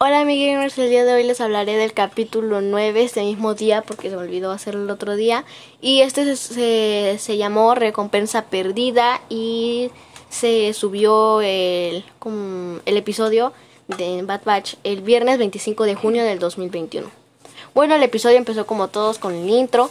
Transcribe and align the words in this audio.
Hola 0.00 0.24
mi 0.24 0.40
gamers, 0.40 0.78
el 0.78 0.90
día 0.90 1.04
de 1.04 1.12
hoy 1.12 1.24
les 1.24 1.40
hablaré 1.40 1.76
del 1.76 1.92
capítulo 1.92 2.60
9 2.60 3.02
este 3.02 3.22
mismo 3.22 3.54
día 3.54 3.82
porque 3.82 4.08
se 4.10 4.14
me 4.14 4.22
olvidó 4.22 4.52
hacerlo 4.52 4.84
el 4.84 4.90
otro 4.90 5.16
día 5.16 5.44
y 5.80 6.02
este 6.02 6.36
se, 6.36 7.18
se, 7.18 7.36
llamó 7.36 7.74
Recompensa 7.74 8.44
Perdida 8.44 9.20
y 9.28 9.90
se 10.30 10.72
subió 10.72 11.40
el, 11.40 12.04
el 12.86 12.96
episodio 12.96 13.52
de 13.88 14.22
Bad 14.22 14.42
Batch 14.44 14.74
el 14.84 15.02
viernes 15.02 15.36
25 15.38 15.82
de 15.82 15.96
junio 15.96 16.22
del 16.22 16.38
2021. 16.38 17.10
Bueno, 17.74 17.96
el 17.96 18.02
episodio 18.04 18.36
empezó 18.36 18.68
como 18.68 18.86
todos 18.86 19.18
con 19.18 19.34
el 19.34 19.50
intro. 19.50 19.90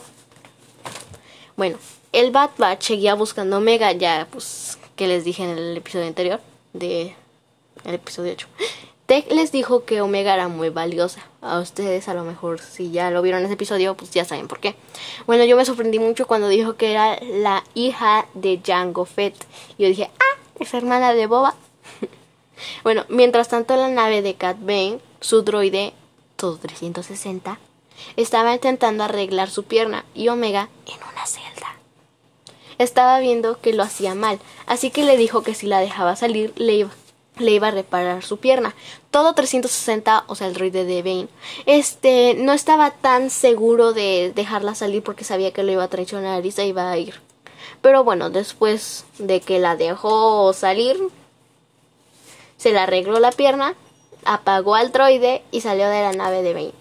Bueno, 1.57 1.77
el 2.13 2.31
Bad 2.31 2.51
Batch 2.57 2.83
seguía 2.83 3.13
buscando 3.13 3.57
Omega 3.57 3.91
ya 3.91 4.25
pues 4.31 4.77
que 4.95 5.05
les 5.05 5.25
dije 5.25 5.43
en 5.43 5.49
el 5.49 5.75
episodio 5.75 6.07
anterior 6.07 6.39
de 6.71 7.13
el 7.83 7.95
episodio 7.95 8.31
8. 8.31 8.47
Tech 9.07 9.31
les 9.31 9.53
dijo 9.53 9.85
que 9.85 10.01
Omega 10.01 10.33
era 10.33 10.49
muy 10.49 10.67
valiosa. 10.67 11.21
A 11.41 11.59
ustedes 11.59 12.09
a 12.09 12.13
lo 12.13 12.25
mejor 12.25 12.59
si 12.59 12.91
ya 12.91 13.09
lo 13.09 13.21
vieron 13.21 13.39
en 13.39 13.45
ese 13.45 13.53
episodio, 13.53 13.95
pues 13.95 14.11
ya 14.11 14.25
saben 14.25 14.49
por 14.49 14.59
qué. 14.59 14.75
Bueno, 15.25 15.45
yo 15.45 15.55
me 15.55 15.63
sorprendí 15.63 15.97
mucho 15.97 16.27
cuando 16.27 16.49
dijo 16.49 16.75
que 16.75 16.91
era 16.91 17.17
la 17.21 17.63
hija 17.73 18.25
de 18.33 18.59
Jango 18.61 19.05
Fett. 19.05 19.33
Yo 19.79 19.87
dije, 19.87 20.11
ah, 20.19 20.41
es 20.59 20.73
hermana 20.73 21.13
de 21.13 21.25
Boba. 21.25 21.55
bueno, 22.83 23.05
mientras 23.07 23.47
tanto 23.47 23.77
la 23.77 23.87
nave 23.87 24.21
de 24.21 24.35
Cat 24.35 24.57
Bane, 24.59 24.99
su 25.21 25.41
droide, 25.41 25.93
todo 26.35 26.57
360, 26.57 27.59
estaba 28.17 28.53
intentando 28.53 29.05
arreglar 29.05 29.49
su 29.49 29.63
pierna 29.63 30.03
y 30.15 30.27
Omega 30.27 30.67
en 30.85 30.97
una 31.09 31.25
celda. 31.25 31.77
Estaba 32.77 33.19
viendo 33.19 33.61
que 33.61 33.71
lo 33.71 33.83
hacía 33.83 34.15
mal, 34.15 34.39
así 34.65 34.91
que 34.91 35.03
le 35.03 35.15
dijo 35.15 35.43
que 35.43 35.55
si 35.55 35.65
la 35.65 35.79
dejaba 35.79 36.17
salir 36.17 36.51
le 36.57 36.73
iba 36.73 36.91
le 37.39 37.51
iba 37.51 37.67
a 37.67 37.71
reparar 37.71 38.23
su 38.23 38.37
pierna. 38.37 38.75
Todo 39.11 39.33
360, 39.33 40.25
o 40.27 40.35
sea, 40.35 40.47
el 40.47 40.53
droide 40.53 40.85
de 40.85 41.01
Bane, 41.01 41.27
este, 41.65 42.35
no 42.35 42.53
estaba 42.53 42.91
tan 42.91 43.29
seguro 43.29 43.93
de 43.93 44.31
dejarla 44.35 44.75
salir 44.75 45.03
porque 45.03 45.23
sabía 45.23 45.51
que 45.51 45.63
lo 45.63 45.71
iba 45.71 45.83
a 45.83 45.89
traicionar 45.89 46.45
y 46.45 46.51
se 46.51 46.65
iba 46.65 46.89
a 46.89 46.97
ir. 46.97 47.21
Pero 47.81 48.03
bueno, 48.03 48.29
después 48.29 49.05
de 49.17 49.41
que 49.41 49.59
la 49.59 49.75
dejó 49.75 50.51
salir, 50.53 50.97
se 52.57 52.71
le 52.71 52.79
arregló 52.79 53.19
la 53.19 53.31
pierna, 53.31 53.75
apagó 54.25 54.75
al 54.75 54.91
droide 54.91 55.43
y 55.51 55.61
salió 55.61 55.87
de 55.89 56.01
la 56.01 56.13
nave 56.13 56.41
de 56.41 56.53
Bane. 56.53 56.73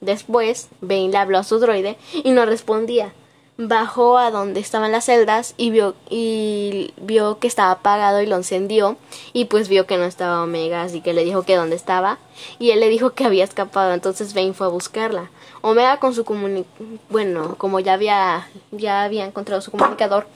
Después, 0.00 0.68
Bane 0.80 1.08
le 1.08 1.16
habló 1.16 1.38
a 1.38 1.44
su 1.44 1.58
droide 1.58 1.96
y 2.12 2.30
no 2.30 2.44
respondía 2.44 3.12
bajó 3.58 4.18
a 4.18 4.30
donde 4.30 4.60
estaban 4.60 4.92
las 4.92 5.06
celdas 5.06 5.54
y 5.56 5.70
vio 5.70 5.94
y 6.10 6.92
vio 6.98 7.38
que 7.38 7.46
estaba 7.46 7.70
apagado 7.70 8.20
y 8.20 8.26
lo 8.26 8.36
encendió 8.36 8.96
y 9.32 9.46
pues 9.46 9.68
vio 9.68 9.86
que 9.86 9.96
no 9.96 10.04
estaba 10.04 10.42
Omega 10.42 10.82
así 10.82 11.00
que 11.00 11.14
le 11.14 11.24
dijo 11.24 11.42
que 11.42 11.56
dónde 11.56 11.74
estaba 11.74 12.18
y 12.58 12.70
él 12.70 12.80
le 12.80 12.90
dijo 12.90 13.10
que 13.10 13.24
había 13.24 13.44
escapado 13.44 13.94
entonces 13.94 14.34
Bane 14.34 14.52
fue 14.52 14.66
a 14.66 14.70
buscarla. 14.70 15.30
Omega 15.62 15.98
con 15.98 16.14
su 16.14 16.24
comuni 16.24 16.66
bueno 17.08 17.54
como 17.56 17.80
ya 17.80 17.94
había 17.94 18.46
ya 18.72 19.04
había 19.04 19.24
encontrado 19.24 19.62
su 19.62 19.70
comunicador 19.70 20.26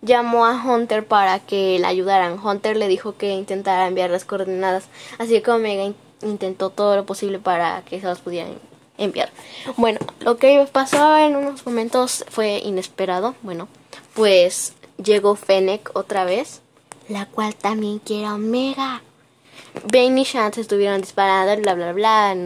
llamó 0.00 0.46
a 0.46 0.62
Hunter 0.62 1.06
para 1.06 1.38
que 1.40 1.78
le 1.78 1.86
ayudaran. 1.86 2.38
Hunter 2.38 2.76
le 2.76 2.88
dijo 2.88 3.16
que 3.16 3.34
intentara 3.34 3.86
enviar 3.86 4.08
las 4.08 4.24
coordenadas 4.24 4.88
así 5.18 5.38
que 5.42 5.50
Omega 5.50 5.92
intentó 6.22 6.70
todo 6.70 6.96
lo 6.96 7.04
posible 7.04 7.38
para 7.38 7.82
que 7.82 8.00
se 8.00 8.06
las 8.06 8.20
pudieran 8.20 8.54
enviar. 8.98 9.30
Bueno, 9.76 10.00
lo 10.20 10.36
que 10.36 10.66
pasó 10.70 11.16
en 11.16 11.36
unos 11.36 11.66
momentos 11.66 12.24
fue 12.28 12.58
inesperado. 12.58 13.34
Bueno, 13.42 13.68
pues 14.14 14.74
llegó 15.02 15.36
Fennec 15.36 15.90
otra 15.94 16.24
vez, 16.24 16.60
la 17.08 17.26
cual 17.26 17.54
también 17.54 17.98
quiere 17.98 18.28
Omega. 18.28 19.02
Bane 19.92 20.20
y 20.20 20.24
Chance 20.24 20.60
estuvieron 20.60 21.00
disparando, 21.00 21.60
bla 21.60 21.74
bla 21.74 21.92
bla. 21.92 22.36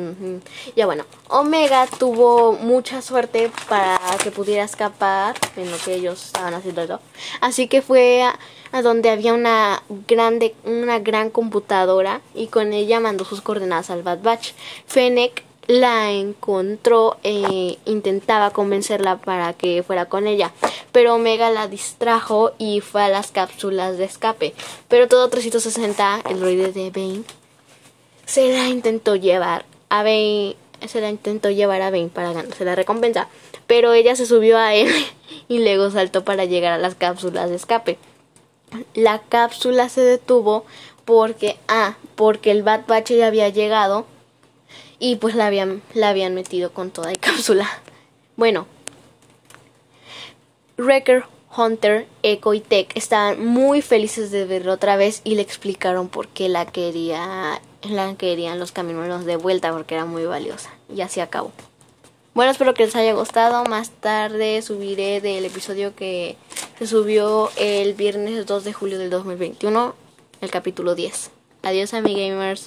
Ya 0.75 0.87
bueno, 0.87 1.05
Omega 1.29 1.87
tuvo 1.99 2.55
mucha 2.55 3.03
suerte 3.03 3.51
para 3.69 3.99
que 4.23 4.31
pudiera 4.31 4.65
escapar 4.65 5.37
en 5.57 5.71
lo 5.71 5.77
que 5.79 5.95
ellos 5.95 6.27
estaban 6.27 6.55
haciendo. 6.55 7.01
Así 7.41 7.69
que 7.69 7.83
fue 7.83 8.23
a, 8.23 8.39
a, 8.73 8.83
donde 8.83 9.11
había 9.11 9.35
una 9.35 9.83
grande, 10.07 10.55
una 10.65 10.99
gran 11.01 11.29
computadora 11.29 12.23
y 12.35 12.47
con 12.47 12.73
ella 12.73 12.99
mandó 12.99 13.27
sus 13.27 13.43
coordenadas 13.43 13.91
al 13.91 14.03
Bad 14.03 14.23
Batch. 14.23 14.53
Fennec 14.87 15.45
la 15.69 16.11
encontró 16.13 17.19
e 17.23 17.79
intentaba 17.85 18.51
convencerla 18.51 19.19
para 19.19 19.53
que 19.53 19.83
fuera 19.83 20.07
con 20.07 20.27
ella, 20.27 20.53
pero 20.93 21.15
Omega 21.15 21.51
la 21.51 21.69
distrajo 21.69 22.53
y 22.57 22.81
fue 22.81 23.03
a 23.03 23.09
las 23.11 23.31
cápsulas 23.31 23.99
de 23.99 24.07
escape. 24.07 24.55
Pero 24.89 25.09
todo 25.09 25.29
360, 25.29 26.23
el 26.31 26.41
droide 26.41 26.73
de 26.73 26.91
Bane, 26.91 27.23
se 28.25 28.51
la 28.51 28.69
intentó 28.69 29.15
llevar 29.15 29.67
a 29.91 30.03
Bane, 30.03 30.57
se 30.87 31.03
la 31.03 31.11
intentó 31.11 31.51
llevar 31.51 31.83
a 31.83 31.91
Bane 31.91 32.09
para 32.09 32.33
ganarse 32.33 32.65
la 32.65 32.75
recompensa, 32.75 33.29
pero 33.67 33.93
ella 33.93 34.17
se 34.17 34.25
subió 34.25 34.57
a 34.57 34.75
él 34.75 34.91
y 35.49 35.59
luego 35.59 35.91
saltó 35.91 36.25
para 36.25 36.47
llegar 36.47 36.73
a 36.73 36.79
las 36.79 36.95
cápsulas 36.95 37.51
de 37.51 37.57
escape. 37.57 37.99
La 38.95 39.21
cápsula 39.21 39.91
se 39.91 40.01
detuvo 40.01 40.65
porque, 41.05 41.59
ah, 41.69 41.97
porque 42.17 42.53
el 42.53 42.63
Bad 42.63 42.87
Batch 42.87 43.13
ya 43.13 43.27
había 43.27 43.51
llegado 43.51 44.07
y 44.99 45.17
pues 45.17 45.35
la 45.35 45.47
habían, 45.47 45.83
la 45.95 46.11
habían 46.11 46.35
metido 46.35 46.73
con 46.73 46.91
toda 46.91 47.13
la 47.13 47.19
cápsula. 47.21 47.69
Bueno, 48.37 48.67
Wrecker, 50.77 51.25
Hunter, 51.57 52.07
Echo 52.23 52.55
y 52.55 52.61
Tech 52.61 52.93
estaban 52.95 53.45
muy 53.45 53.83
felices 53.83 54.31
de 54.31 54.45
verlo 54.45 54.73
otra 54.73 54.97
vez 54.97 55.23
y 55.25 55.35
le 55.35 55.43
explicaron 55.43 56.09
por 56.09 56.29
qué 56.29 56.49
la 56.49 56.67
quería 56.67 57.61
la 57.83 58.15
querían 58.17 58.59
los 58.59 58.73
camioneros 58.73 59.25
de 59.25 59.37
vuelta 59.37 59.73
porque 59.73 59.95
era 59.95 60.05
muy 60.05 60.25
valiosa 60.25 60.71
y 60.95 61.01
así 61.01 61.21
acabó. 61.21 61.53
Bueno, 62.35 62.53
espero 62.53 62.75
que 62.75 62.85
les 62.85 62.95
haya 62.95 63.15
gustado. 63.15 63.65
Más 63.65 63.91
tarde 63.91 64.63
subiré 64.63 65.21
del 65.21 65.45
episodio 65.45 65.95
que 65.97 66.37
se 66.79 66.87
subió 66.87 67.51
el 67.57 67.95
viernes 67.95 68.47
2 68.47 68.65
de 68.65 68.73
julio 68.73 68.99
del 68.99 69.11
2021, 69.11 69.95
el 70.41 70.51
capítulo 70.51 70.95
10. 70.95 71.31
Adiós, 71.63 71.91
gamers 71.91 72.67